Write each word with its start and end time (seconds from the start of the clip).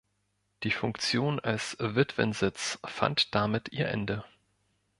Die 0.63 0.71
Funktion 0.71 1.39
als 1.39 1.77
Witwensitz 1.79 2.79
fand 2.83 3.35
damit 3.35 3.69
ihr 3.71 3.87
Ende. 3.89 4.23